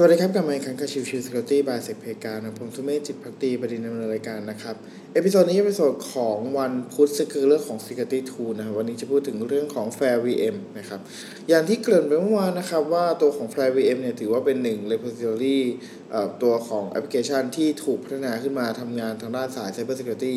[0.00, 4.76] สวัสดีครับกลับมาอีกครั้งกับชิวชิว Security by เซกเพกานะผมสุเมจิตพักดีประเด็นดำเนินรายการนะครับ
[5.14, 11.00] episode นี้เป็น episode ของวันพุธซึ่งคือเรื่องของ Security Tool นะครับวันนี้จะพูดถึงเรื่องของ Flare VM นะครับ
[11.48, 15.58] อย่างที่เกริ่นไปเมื่อวานนะครับว่าตัวของ Flare VM เนี่ยถือว่าเป็นหนึ่ง repository
[16.10, 20.36] เอ่อตัวของแอปพลิเคชันที่ถูกพัฒนาขึ้นมาทำงานทางด้านสาย Cyber Security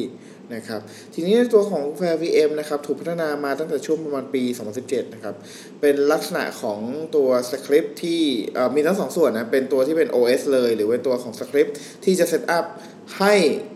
[0.55, 0.81] นะครับ
[1.13, 4.43] ทีนี้ตัวของ Flare VM นะครับถูกพัฒนามาตั้งแต่ช่วงประมาณปี
[4.79, 5.35] 2017 นะครับ
[5.81, 6.79] เป็นลักษณะของ
[7.15, 8.21] ตัวสคริปที่
[8.75, 11.67] มีทั้งสองส่วนนะเป็นตัวที่เป็น OS เลย หรือเป็นตัวของสคริป
[12.03, 12.65] ที่จะ setup
[13.19, 13.35] ให้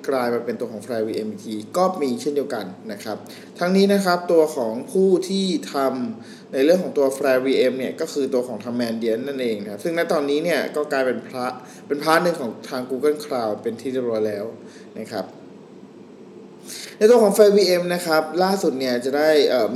[0.09, 3.17] กลายมาเป็นตัวของ Flare VM อีกทีก็มีเช่นเดียวกันนะครับ
[3.59, 14.45] ทั้งนี้นะครับตัวของผู้ที่ทำในเรื่องของตัว Flare VM เนี่ยก็คือตัวของทาง Mandiant นั่นเองนะซึ่งณตอนนี้เนี่ยก็กลายเป็นพาร์ทเป็น part หนึ่งของทาง Google Cloud เป็นที่เรียบร้อยแล้ว
[14.99, 15.25] นะครับ
[16.97, 19.29] ในตัวของ f i VM นะครับ ล่าสุดเนี่ยจะได้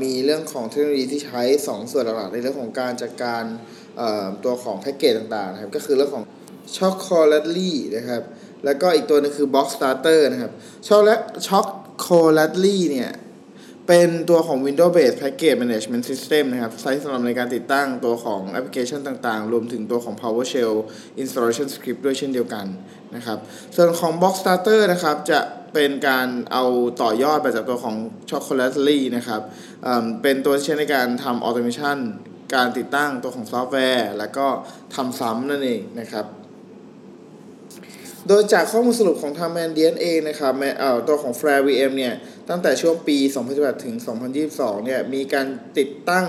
[0.03, 3.43] มีเรื่องของเทคโนโลยีที่ใช้ 2 ส่วนหลักๆในเรื่องของการจัดการ
[4.43, 6.25] ตัวของแพ็กเกจต่างๆนะครับก็คือเรื่องของ
[6.77, 8.23] Chocolately นะครับ
[8.65, 10.51] แล้วก็อีกตัวหนึงคือ Box Starter นะครับ
[11.47, 13.11] Chocolately เนี่ย
[13.87, 20.75] เป็นตัวของ Windows Based Package Management System นะครับใช้สำหรับในการติดตั้งตัวของแอปพลิเคชันต่างๆ รวมถึงตัวของ PowerShell
[21.21, 22.65] Installation Script ด้วยเช่นเดียวกัน
[23.15, 23.37] นะครับ
[23.75, 25.39] ส่วนของ Box Starter นะครับจะ
[25.73, 26.63] เป็นการเอา
[27.01, 27.95] ต่อยอดไปจากตัวของ
[28.29, 29.41] Chocolately นะครับ
[30.21, 31.97] เป็นตัวที่ใช้ในการทำ Automation
[32.55, 34.47] การติดตั้งตัวของซอฟต์แวร์ แล้วก็
[34.95, 36.25] ทำซ้ำนั่นเองนะครับ
[38.27, 40.63] โดยจากข้อมูลสรุปของทางแมนเดียนเองนะครับแม
[41.07, 42.13] ตัวของ Flare VM เนี่ย
[42.49, 43.17] ตั้งแต่ช่วงปี
[43.51, 43.95] 2018 ถึง
[44.41, 45.47] 2022 เนี่ย มีการ
[45.77, 46.27] ติดตั้ง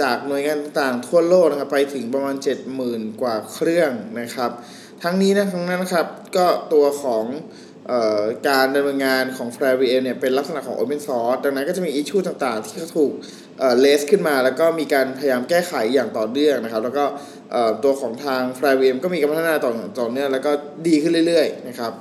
[0.00, 2.36] จากหน่วยงานต่างๆทั่วโลกนะครับ ไปถึงประมาณ
[2.78, 4.50] 70,000 กว่าเครื่องนะครับ
[5.02, 7.24] ทั้งนี้นะทั้งนั้นนะครับ ก็ตัวของ
[8.48, 13.12] การดำเนินงานของ Flare VM เนี่ยเป็นลักษณะของ Open Source ดังนั้นก็จะมีอิชชูต่างๆ ที่เขาถูก
[13.80, 17.04] เลสขึ้นมา แล้วก็มีการพยายามแก้ไขอย่างต่อเนื่องนะครับ แล้วก็
[17.84, 20.50] ตัวของทาง Flare VM ก็มีการพัฒนาต่อต่อเนื่องแล้วก็
[20.88, 21.92] ดีขึ้นเรื่อยๆนะครับ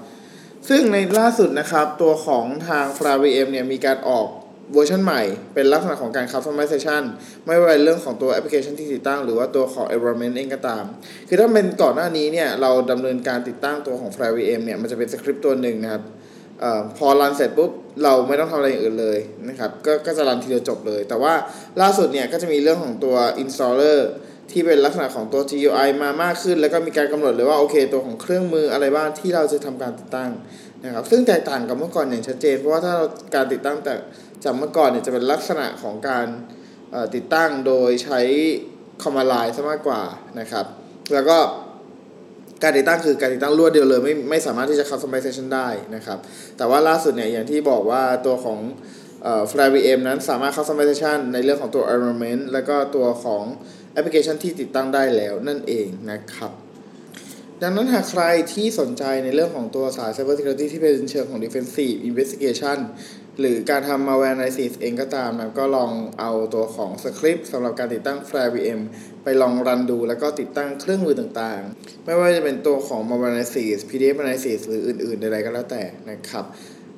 [0.70, 4.28] ซึ่งในล่าสุดนะครับ ตัวของทาง f l a VM เนี่ยมีการออก
[4.74, 5.22] เวอร์ชันใหม่
[5.54, 7.04] เป็นลักษณะของการ customization
[7.46, 10.84] ไม่ว่าเป็นเรื่องของตัวแอปพลิเคชันที่ติดตั้ง หรือว่าตัวของ environment เองก็ตาม
[11.28, 16.04] คือถ้าเป็นก่อนหน้านี้เนี่ย เราดำเนินการติดตั้งตัวของ f l a VM เนี่ย มันจะเป็นสคริปต์ตัวหนึ่งนะครับ
[16.64, 16.66] อ
[16.98, 17.72] พอรันเสร็จปุ๊บ
[18.04, 19.20] เราไม่ต้องทำอะไรอย่างอื่นเลย
[19.50, 21.34] นะครับก็ก็จะรันทีเดียวจบเลย แต่ว่า
[21.82, 24.00] ล่าสุดเนี่ย ก็จะมีเรื่องของตัว installer
[24.52, 30.32] ที่เป็นลักษณะของตัว GUI มามากขึ้น แล้วก็มีการกำหนดเลยว่าโอเค ตัวของเครื่องมืออะไรบ้างที่เราจะทำการติดตั้ง
[30.86, 33.06] นะครับซึ่งแตกต่างกับเมื่อก่อนอย่างชัดเจน เพราะว่าถ้าเรา
[33.36, 33.94] การติดตั้งแต่
[34.44, 36.28] จากเมื่อก่อนเนี่ยจะเป็นลักษณะของการ
[37.16, 38.20] ติดตั้งโดยใช้
[39.04, 40.02] command line ซะมากกว่า
[40.40, 40.66] นะครับ
[41.14, 41.38] แล้วก็
[42.64, 46.18] การติดตั้งคือการติดตั้งรวดเดียวเลยไม่ไม่สามารถที่จะ customization ได้นะครับ
[46.58, 48.60] แต่ว่าล่าสุดเนี่ยอย่างที่บอกว่าตัวของ
[49.24, 53.44] เอ่อ Fly VM นั้นสามารถ customization ในเรื่องของตัว environment แล้วก็ตัวของ
[53.94, 56.52] แอปพลิเคชันที่ติดตั้งได้แล้วนั่นเองนะครับ
[57.64, 62.78] ดังนั้นหากใครที่สนใจในเรื่องของตัวสาย Cyber Security ที่เป็นเชิงของ Defensive Investigation
[63.40, 68.82] หรือการทำ malware analysis เองก็ตามนะก็ลองเอาตัวของสคริปต์สำหรับการติดตั้ง Flare VM
[69.24, 76.46] ไปลอง run ดูแล้วก็ติดตั้งเครื่องมือต่างๆ ไม่ว่าจะเป็นตัวของ malware analysis PDF analysis หรืออื่นๆใดๆก็แล้วแต่นะครับ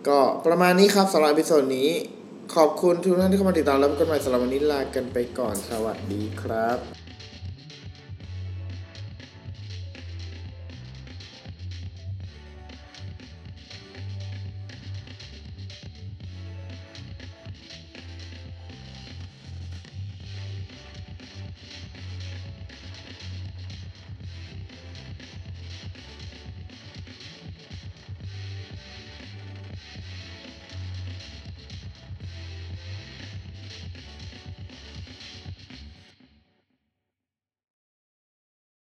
[0.08, 1.90] ก็ประมาณนี้ครับสำหรับ episode นี้
[2.56, 7.11] ขอบคุณทุกท่านที่เข้ามาติดตามแล้วพบกันใหม่สำหรับวันนี้ลากันไปก่อนสวัสดีครับ